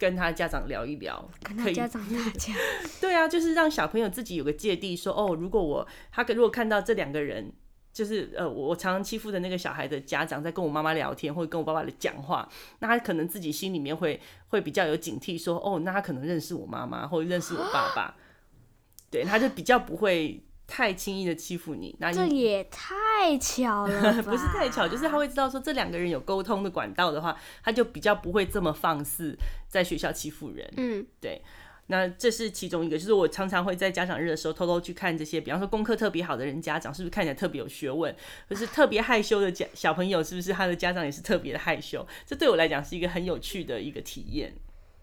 [0.00, 2.54] 跟他家长聊一聊，跟他家长打架，
[3.02, 7.52] 对啊，就是让小朋友自己有个芥蒂，说哦，如果我他如果看到这两个人，
[7.92, 18.16] 就是呃，我常常欺负的那个小孩的家长在跟我妈妈聊天，或者跟我爸爸的讲话，那他可能自己心里面会会比较有警惕，说哦，那他可能认识我妈妈，或者认识我爸爸，
[19.12, 20.42] 对，他就比较不会。
[20.70, 30.72] 太轻易的欺负你，那你这也太巧了， 不是太巧，就是他会知道说这两个人有沟通的管道的话，他就比较不会这么放肆在学校欺负人。
[30.76, 31.42] 嗯，对，
[31.88, 38.14] 那这是其中一个，就是我常常会在家长日的时候偷偷去看这些，比方说功课特别好的人家长是不是看起来特别有学问，
[38.48, 42.06] 可是特别害羞的家小朋友是不是他的家长也是特别的害羞？
[42.24, 44.54] 这对我来讲是一个很有趣的一个体验。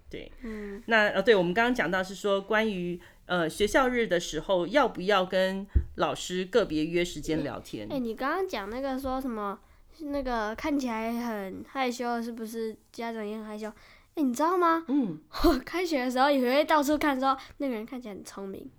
[0.10, 2.98] 对，嗯，那呃，对我们刚刚讲到是说关于。
[3.28, 7.88] 呃，学校日的时候要不要跟老师个别约时间聊天？
[7.90, 9.60] 哎、欸，你刚刚讲那个说什么？
[10.00, 13.68] 那个看起来很害羞，是不是家长也很害羞？
[13.68, 13.74] 哎、
[14.18, 14.84] 欸，你知道吗？
[14.88, 18.70] 嗯，我开学的时候也会到处看，说那个人看起来很聪明，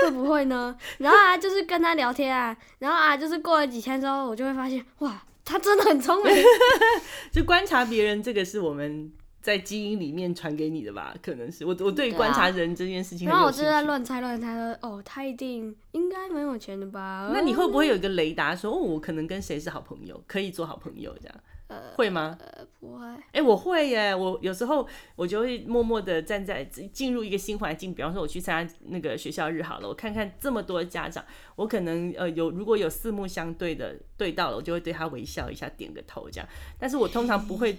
[0.00, 0.76] 会不会呢？
[0.98, 6.32] 然后啊，就是跟他聊天啊，然后啊，就是过了几天之后，我就会发现，哇，他真的很聪明。
[7.32, 9.12] 就观察别人，这个是我们
[9.44, 11.14] 在基因里面传给你的吧？
[11.22, 13.28] 可能是我，我对观察人这件事情。
[13.28, 17.30] 然后我就在乱猜乱猜说，哦，他一定应该蛮有钱的吧？
[17.30, 21.36] 那你会不会有一个雷达说，哦，我可能跟谁是好朋友，可以做好朋友这样？
[21.68, 22.38] 呃，会吗？
[22.40, 23.06] 呃，不会。
[23.06, 24.14] 哎、欸，我会耶！
[24.14, 31.22] 我有时候我就会默默的站在进入一个新环境，比方说我去参加那个学校日好了，我看看这么多家长，
[31.56, 36.48] 我可能呃有如果有四目相对的对到了，我就会对他微笑一下，点个头这样。
[36.78, 37.76] 但是我通常不会。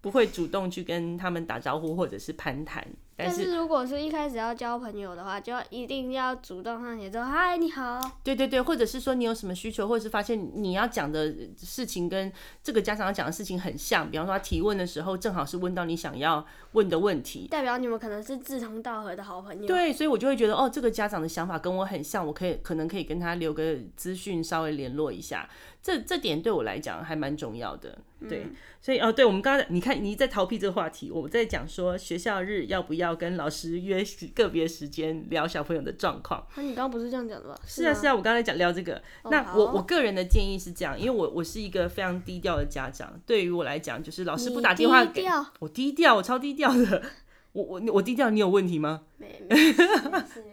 [0.00, 8.00] 不会主动去跟他们打招呼或者是攀谈，但是，如果是一开始要交朋友的话，就要一定要主动上前说嗨，你好。
[8.24, 19.66] 对对对，或者是说你有什么需求，或者是发现你要讲的事情跟这个家长要讲的事情很像，比方说他提问的时候正好是问到你想要问的问题，代表你们可能是志同道合的好朋友。
[19.66, 25.48] 对，所以我就会觉得哦，这个家长的想法跟我很像，我可以可能可以跟他留个资讯，稍微联络一下。
[25.80, 36.46] 这这点对我来讲还蛮重要的，对，嗯、所以哦，对，我们刚才你看你在逃避这个话题，我们在讲说学校日要不要跟老师约个别时间聊小朋友的状况。
[36.54, 37.56] 那、啊、你刚刚不是这样讲的吗？
[37.66, 38.94] 是啊是啊，我刚才讲聊这个。
[39.22, 45.26] 哦、那我我个人的建议是这样，因为我我是一个非常低调的家长，对于我来讲，就是老师不打电话给
[45.58, 47.02] 我低调，我超低调的。
[47.50, 49.02] 我我我低调，你有问题吗？
[49.18, 49.56] 没没。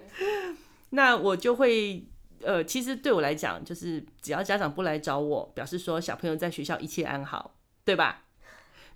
[0.89, 2.07] 那我就会。
[2.43, 7.53] 呃，其实对我来讲，就是只要家长不来找我，表示说小朋友在学校一切安好，
[7.85, 8.23] 对吧？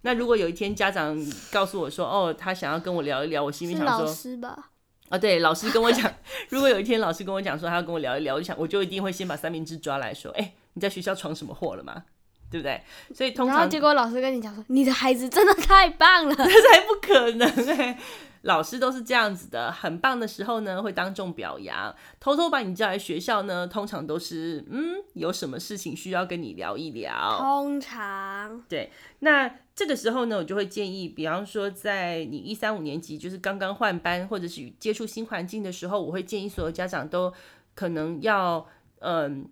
[0.06, 1.18] 那如果有一天家长
[1.52, 4.70] 告诉我说，哦，他想要跟我聊一聊，我心里想说，老师吧？
[5.10, 6.14] 啊，对，老师跟我讲，
[6.50, 12.04] 如果有一天老师跟我讲说他要跟我聊一聊，我就想我就一定会先把三明治抓来说，哎，你在学校闯什么祸了吗？
[12.52, 12.80] 对不对？
[13.16, 18.00] 所以通常，然后结果老师跟你讲说，你的孩子真的太棒了， 这才不可能哎。
[18.44, 27.38] 老师都是这样子的，很棒的时候呢，会当众表扬；偷偷把你叫来学校呢，通常都是嗯，有什么事情需要跟你聊一聊。
[27.40, 28.92] 通常对，
[29.22, 37.34] 那这个时候呢，我就会建议，比方说在你一三五年级，就是刚刚换班或者是接触新环境的时候，我会建议所有家长都
[37.74, 38.66] 可能要
[39.00, 39.48] 嗯，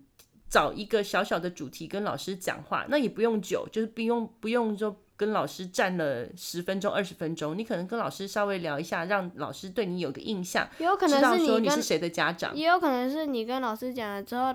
[0.48, 4.96] 找一个小小的主题跟老师讲话，那也不用久，就是不用不用就。
[5.16, 14.52] 跟老师站了十分钟、二十分钟，你可能跟老师稍微聊一下，让老师对你有个印象，也有可能是你说你是谁的家长，也有可能是你跟老师讲了之后。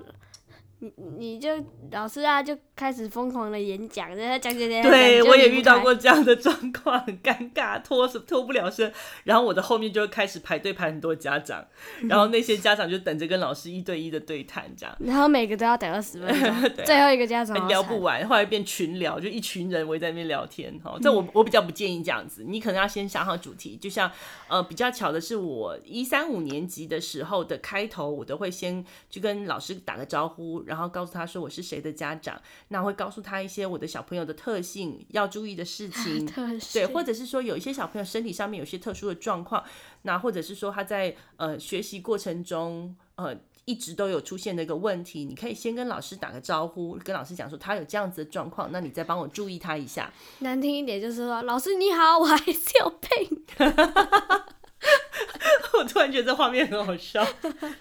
[0.81, 1.49] 你你就
[1.91, 4.81] 老师啊，就开始疯狂的演讲，在讲讲讲。
[4.81, 8.89] 对，我也遇到过这样的状况，很尴尬，脱是脱不了身。
[9.25, 11.65] 然后我的后面就开始排队排很多家长，
[12.03, 14.95] 然后那些家长就等着跟老师一对一的对谈，这样。
[15.01, 20.73] 然后每个都要等二十分钟， 对最后一个家长聊不完，后来变群聊，就一群人围在那边聊天。
[20.81, 23.75] 哈，这我我比较不建议这样子，你可能要先想好主题。
[23.75, 24.09] 就像
[24.47, 30.63] 呃，比较巧的是，我一三五年级的时候的开头，我都会先去跟老师打个招呼。
[30.69, 36.25] 然后告诉他说我是谁的家长，那我会告诉他一些我的小朋友的特性，要注意的事 情，
[36.71, 39.63] 对，或者是说有一些小朋友身体上面有些特殊的状况，
[40.03, 50.13] 那或者是说他在呃学习过程中呃一直都有出现的一个问题，你可以先跟老师打个招呼，跟老师讲说他有这样子的状况，那你再帮我注意他一下。
[50.39, 53.43] 难听一点就是说，老师你好，我孩子有病。
[55.77, 57.25] 我突然觉得这画面很好笑。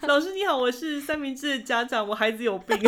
[0.01, 2.77] 老师你好，我是三明治的家长，我孩子有病。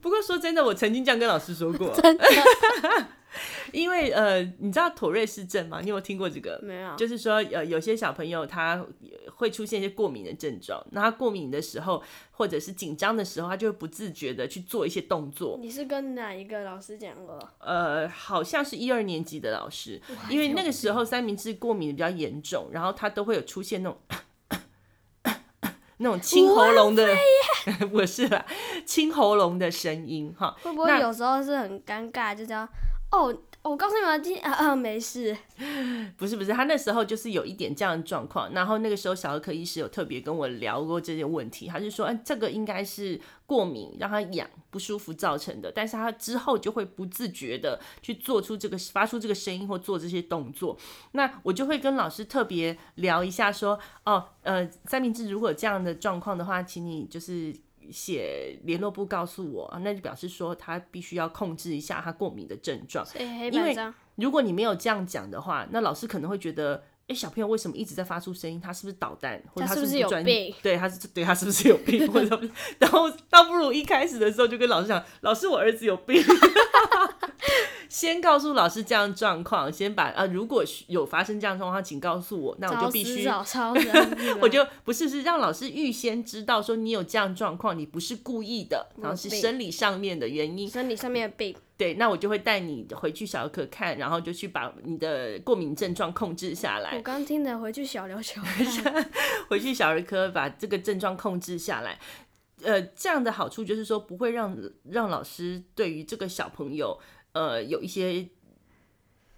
[0.00, 1.94] 不过说真的，我曾经这样跟老师说过。
[3.72, 5.80] 因为呃，你知道妥瑞氏症吗？
[5.82, 6.60] 你有听过这个？
[6.62, 6.94] 没有。
[6.96, 8.84] 就是说，呃，有些小朋友他
[9.36, 15.58] 会出现一些过敏的症状，那他过敏的时候，或者是紧张的时候，他就会不自觉的去做一些动作。
[15.60, 17.38] 你是跟哪一个老师讲过？
[17.58, 23.98] 呃，好像是一二年级的老师，因为那个时候三明治过敏的比较严重，然后他都会有出现那种
[25.98, 27.06] 那种清喉咙的，
[27.90, 28.44] 不是啦，
[28.84, 30.54] 清喉咙的声音哈。
[30.62, 32.68] 会不会有时候是很尴尬，就这样
[33.14, 33.40] 哦？
[33.62, 35.34] 我告诉你们，今天啊啊没事，
[36.18, 50.76] 不是不是，他那时候就是有一点这样的状况，然后那个时候小儿科医师有特别跟我聊过这些问题，他就说，哎，这个应该是过敏让他痒不舒服造成的，但是他之后就会不自觉的去做出这个发出这个声音或做这些动作，
[51.12, 57.56] 那我就会跟老师特别聊一下说，哦，呃，三明治如果有这样的状况的话，请你就是。
[57.90, 63.06] 写联络部告诉我，那就表示说他必须要控制一下他过敏的症状。
[63.18, 63.76] 因为
[64.16, 68.60] 如果你没有这样讲的话，那老师可能会觉得，哎、欸，小朋友为什么一直在发出声音？
[68.60, 69.42] 他是不是捣蛋？
[69.52, 70.54] 或者他是不是有病？
[70.62, 72.10] 对，他是对他是不是有病？
[72.12, 72.40] 或者
[72.78, 76.22] 然后倒不如一开始的时候就跟老师讲，老师，我儿子有病。
[77.94, 91.54] 先告诉老师这样状况，先把啊，如果有发生这样状况，请告诉我，那我就必须找 超人， 我就不是是让老师预先知道说你有这样状况，你不是故意的，然后是生理上面的原因，生理上面的病。
[91.76, 96.96] 对，那我就会带你回去小儿科看，然后就去把你的过敏症状控制下来。
[96.96, 98.42] 我刚听的回去小琉球，
[99.48, 101.96] 回去小儿科把这个症状控制下来。
[102.64, 104.56] 呃，这样的好处就是说不会让
[104.90, 106.98] 让老师对于这个小朋友
[107.34, 108.26] 呃有一些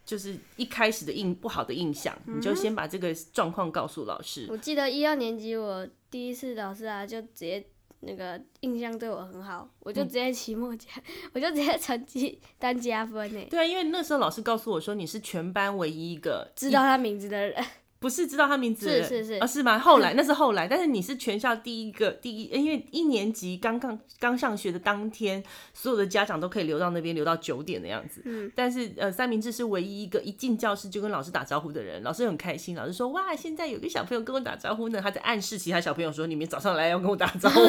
[0.05, 4.47] 就是一开始的印不好的印象，嗯、你就先把这个状况告诉老师。
[4.49, 7.67] 我记得一二年级我第一次老师啊就直接。
[8.01, 13.41] 那个印象对我很好，我就直接期末加，嗯、我就直接成绩单加分呢。
[13.49, 17.65] 对啊，因为那时候老师告诉我说，你是全班唯一一个知道他名字的人。
[17.99, 19.79] 不是知道他名字，是是是，啊是吗？
[19.79, 25.43] 后来那是后来，但是你是全校第一个第一，因为一年级刚刚刚上学的当天，
[25.73, 28.21] 所有的家长都可以留到那边，留到九点的样子。
[28.27, 37.61] 嗯，但是呃，三明治是唯一一个一进教室就跟老师打招呼的人，老师很开心，老师说哇，现在有个小朋友跟我打招呼呢，他在暗示其他小朋友说你们早上来要跟我打招呼，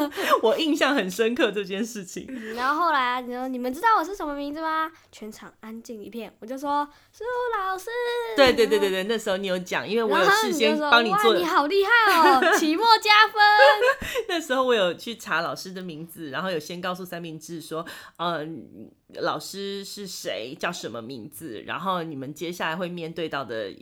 [0.48, 2.24] 我印象很深刻这件事情。
[2.30, 4.90] 嗯、然后后来啊，你说你们知道我是什么名字吗？
[5.12, 7.22] 全场安静一片，我就说苏
[7.58, 7.90] 老师。
[8.34, 9.73] 对对对对对，那时候你有讲。
[9.88, 13.40] 因为我有事先帮你做，你好厉害哦， 期末加分。
[14.28, 17.84] 那时候我有去查老师的名字，然后有先告诉三明治说，
[18.18, 23.72] 嗯，老师是谁，叫什么名字，然后你们接下来会面对到的。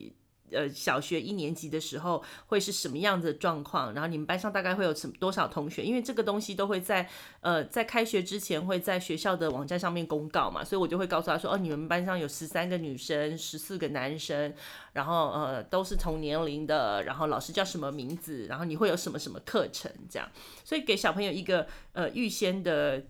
[0.52, 3.92] 呃，小学一年级的时候会是什么样子的状况？
[3.94, 5.82] 然后你们班上大概会有什多少同学？
[5.82, 7.08] 因为这个东西都会在
[7.40, 14.52] 呃在开学之前会在学校的网站上面公告嘛，所以我就会告诉他说，哦，你们班上有十三个女生，十四个男生，
[14.92, 20.28] 然后呃都是同年龄的，然后老师叫什么名字，然后你会有什么什么课程这样，
[20.64, 23.02] 所以给小朋友一个呃预先的。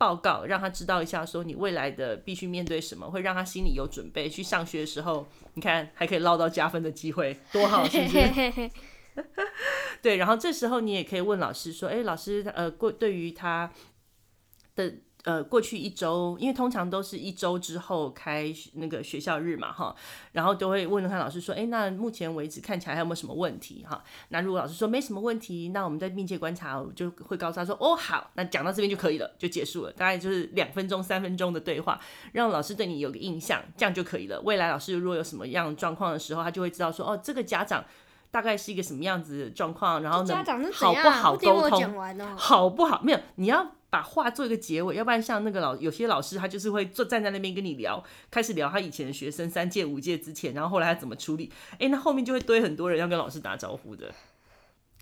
[0.00, 4.30] 报告让他知道一下，说你未来的必须面对什么，会让他心里有准备。
[4.30, 8.70] 去上学的时候，你看还可以捞到加分的机会，多好，是不是？
[10.00, 13.70] 对，然后这时候你也可以问老师说：“哎，老师，呃，过对于他
[14.74, 14.94] 的。”
[15.24, 19.94] 呃，过去一周，因为通常都是一周之后开那个学校日嘛，哈，
[20.32, 24.02] 然后都会问他老师说，哎，那目前为止看起来还有没有什么问题，哈？
[24.30, 32.00] 那如果老师说没什么问题，那我们在密切观察，就会告诉他说，哦，好，那讲到这边就可以了，就结束了，大概就是两分钟、三分钟的对话，
[32.32, 34.40] 让老师对你有个印象，这样就可以了。
[34.40, 37.84] 未来老师如果有什么样状况的时候，他就会知道说，哦，这个家长
[38.30, 41.94] 大概是一个什么样子的状况，然后呢，好不好沟通，
[42.36, 43.00] 好不好？
[43.02, 43.72] 没有，你要。
[43.90, 48.00] 把话做一个结尾，要不然像那个老有些老师，他就是会坐站在那边跟你聊，
[48.30, 54.14] 开始聊他以前的学生三届五届之前，然后后来他怎么处理，哎，那后面就会堆很多人要跟老师打招呼的，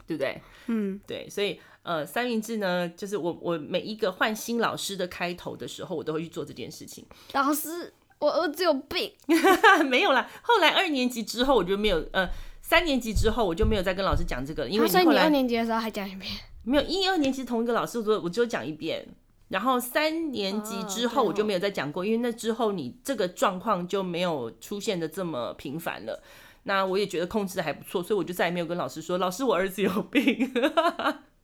[0.06, 0.40] 对不对？
[0.68, 7.04] 嗯，对，所以呃，三明治呢，就是我我每一个换新老师的开头的时候，我都会去做这件事情。
[7.34, 9.12] 老师，我儿子有病，
[9.86, 10.30] 没有啦。
[10.40, 12.26] 后来二年级之后，我就没有，呃，
[12.68, 16.30] 三年级之后我就没有再跟老师讲这个了，因为你后来，二年级的时候还讲一遍。
[16.64, 19.08] 没有一二年级同一个老师，我我就讲一遍，
[19.48, 26.22] 然后三年级之后我就没有再讲过，因为那之后你这个状况就没有出现的这么频繁了。
[26.64, 30.52] 那我也觉得控制的还不错，所以我就再也没有跟老师说，老师我儿子有病。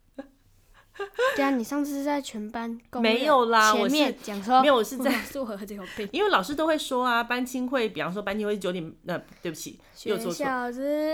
[1.34, 10.46] 对啊，你上次是在全班没有啦，前面讲说没有，我是在是我儿子有病， 因为老师都会说啊，班亲会，比方说班亲会九点，那、呃、对不起，又做错。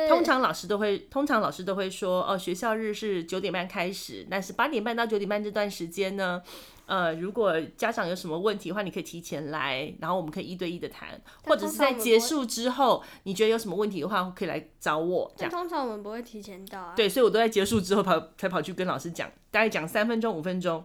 [0.08, 6.42] 通常老师都会，通常老师都会说，哦，学校日是九点半开始，但是八点半到九点半这段时间呢。
[6.90, 15.32] 呃，如果家长有什么问题的话，你可以提前来，然后我们可以一对一的谈，或者是在结束之后，你觉得有什么问题的话，可以来找我。
[15.36, 15.50] 这样。
[15.52, 16.94] 通常我们不会提前到啊。
[16.96, 20.84] 对，所以我都在结束之后跑，才跑去跟老师讲，大概讲三分钟、五分钟，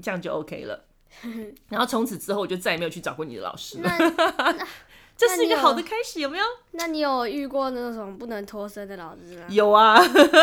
[0.00, 0.84] 这样就 OK 了。
[1.70, 3.90] 然后从此之后，我就再也没有去找过你的老师了。
[5.16, 6.44] 这是一个好的开始，有没有？
[6.72, 9.46] 那你有遇过那种不能脱身的老师吗？
[9.48, 9.98] 有啊，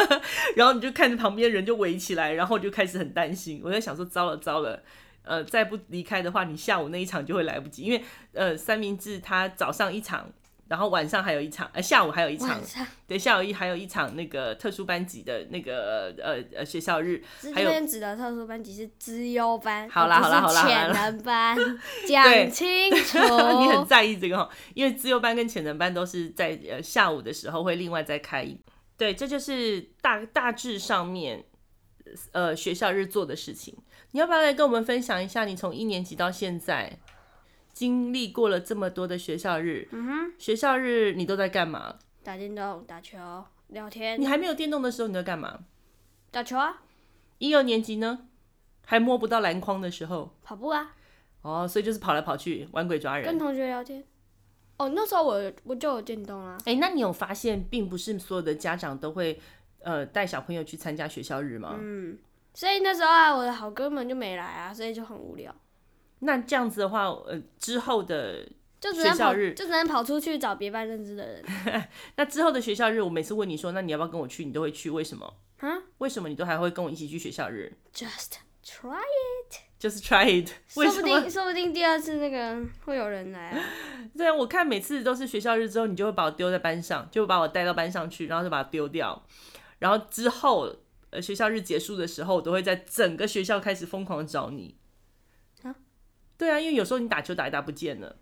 [0.57, 3.61] 然后你就看着旁边人就围起来，然后就开始很担心。
[3.63, 4.82] 我在想说，糟了糟了，
[5.24, 8.03] 呃，再不离开的话，你下午那一场就会来不及，因为
[8.34, 10.32] 呃，三明治他早上一场。
[10.70, 12.59] 然后晚上还有一场，呃，下午还有一场，
[13.05, 17.22] 对，下午一还有一场那个特殊班级的那个呃呃学校日，
[17.53, 21.57] 还有指的特殊班级是资优班，好啦好啦好啦，潜能班，
[22.07, 23.18] 讲清楚，
[23.59, 28.47] 你很在意这个哈，因为资优班跟潜能班都是在呃下午的时候会另外再开，
[28.97, 31.43] 对，这就是大大致上面
[32.32, 33.76] 呃学校日做的事情，
[34.11, 36.97] 你要不要来跟我们分享一下你从一年级到现在？
[37.74, 41.95] 经历过了这么多的学校日，嗯哼，学校日你都在干嘛？
[42.24, 43.17] 打电动、打球、
[43.67, 44.21] 聊天。
[44.21, 45.59] 你还没有电动的时候，你在干嘛？
[46.32, 46.84] 打球啊。
[47.39, 48.28] 一二年级呢？
[48.86, 50.34] 还摸不到篮筐的时候？
[50.43, 50.95] 跑步啊。
[51.41, 54.01] 哦，所以就是跑来跑去玩鬼抓人，跟同学聊天。
[54.78, 56.57] 哦，那时候我我就有电动啊。
[56.59, 59.39] 哎、欸，那你有发现，并不是所有的家长都会
[59.82, 61.76] 呃带小朋友去参加学校日吗？
[61.78, 62.17] 嗯，
[62.53, 65.53] 所以那时候啊，我的好哥们就没来啊，所以就很无聊。
[66.26, 68.47] 那这样子的话，呃，之后的
[68.80, 71.43] 就学校日就只能跑出去找别班认识的人。
[72.17, 74.43] 那之后的学校日，我每次问你说，那你要不要跟我去？
[74.45, 75.38] 你都会去，为什么？
[75.59, 75.69] 啊？
[75.99, 78.34] 为什么你都还会跟我一起去学校日？Just
[78.65, 80.49] try it，就是 try it。
[80.67, 83.65] 说不定， 说不定第二次那个会有人来啊。
[84.17, 89.24] 对啊，我看每次都是学校日之后，你就会把我丢在班上，就把我带到班上去，然后就把它丢掉。
[89.80, 90.76] 然后之后，
[91.09, 94.76] 呃，学校日结束的时候，我都会在整个学校开始疯狂的找你。
[96.38, 98.15] 对啊，因为有时候你打球打一打不见了，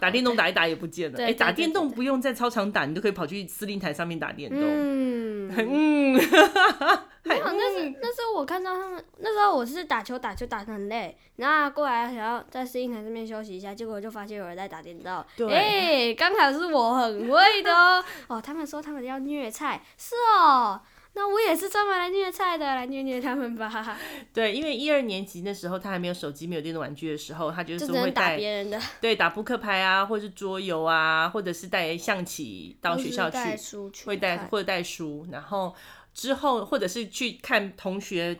[0.00, 1.18] 打电动 打一打也不见了。
[1.18, 4.60] 哎、欸，打电动不用在操场打，你都可以跑去司令台上面打电动。
[4.60, 6.14] 嗯嗯，
[7.22, 15.24] 没有，那是那时候我看到他们，那时候我是打球打球打的很累，然后过来想要在司令台上面休息一下，结果就发现有人在打电动。
[15.36, 18.04] 对，哎、欸，刚好是我很会的哦。
[18.28, 20.80] 哦，他们说他们要虐菜，是哦。
[21.16, 23.98] 那我也是专门来虐菜的，来虐虐他们吧。
[24.34, 35.72] 对，因为一二年级那时候他还没有手机、没有电动玩具的时候，他就是会带打别人的，对，打扑克牌啊，或者是桌游啊，或者是带象棋到学校去，带书去会带或者带书，然后
[36.12, 38.36] 之后或者是去看同学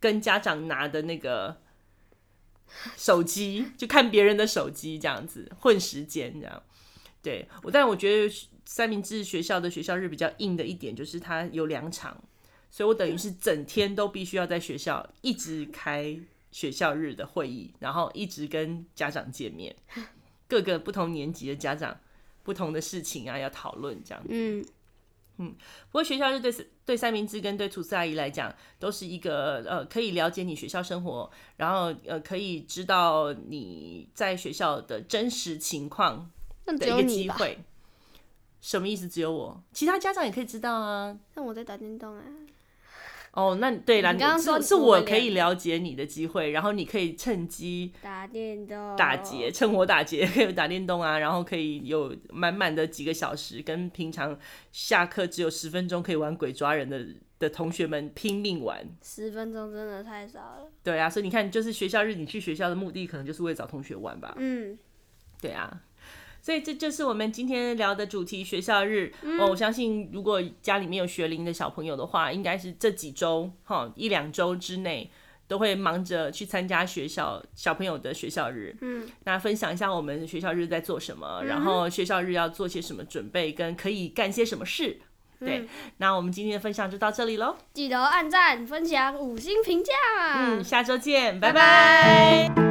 [0.00, 1.56] 跟家长拿的那个
[2.96, 6.60] 手机， 就看别人的手机这样子混时间这样。
[7.22, 8.34] 对，我但我觉得。
[8.66, 12.22] 三明治学校的学校日比较硬的一点就是它有两场，
[12.70, 16.18] 所以我等于是整天都必须要在学校一直开
[16.50, 19.74] 学校日的会议，然后一直跟家长见面，
[20.48, 21.98] 各个不同年级的家长
[22.42, 24.28] 不同的事情啊要讨论这样子。
[24.32, 24.66] 嗯
[25.38, 25.54] 嗯，
[25.90, 26.50] 不过学校日对
[26.84, 36.30] 对三明治跟对吐司阿姨来讲都是一个呃可以了解你学校生活，然后呃可以知道你在学校的真实情况
[36.64, 37.58] 的一个机会。
[38.66, 39.06] 什么意思？
[39.06, 41.16] 只有我，其他家长也可以知道啊。
[41.34, 42.22] 那我在打电动啊。
[43.30, 54.36] 哦，那对啦，你刚刚说是我可以了解你的机会，然后你可以趁机打电动、打劫，趁火打劫，可以打电动啊， 然后可以有满满的几个小时，跟平常
[54.72, 57.06] 下课只有十分钟可以玩鬼抓人的
[57.38, 58.84] 的同学们拼命玩。
[59.00, 60.68] 十分钟真的太少了。
[60.82, 64.34] 对啊，所以你看，就是学校日，你去学校的目的可能就是为了找同学玩吧。
[64.38, 64.76] 嗯，
[65.40, 65.82] 对啊。
[66.46, 69.12] 所以这就是我们今天聊的主题，学校日。
[69.22, 75.10] 嗯、哦，我相信如果家里面有学龄的小朋友的话，应该是这几周哈一两周之内
[75.48, 78.72] 都会忙着去参加学校小朋友的学校日。
[78.80, 85.00] 嗯，那分享一下我们学校日在做什么，嗯、然后学校日要做些什么准备，跟可以干些什么事。
[85.40, 87.56] 对，嗯、那我们今天的分享就到这里喽。
[87.74, 89.92] 记得按赞、分享、五星评价。
[90.36, 92.48] 嗯，下周见，拜拜。
[92.48, 92.65] 拜拜。